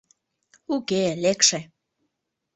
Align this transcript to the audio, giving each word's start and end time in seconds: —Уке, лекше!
—Уке, 0.75 1.03
лекше! 1.23 1.59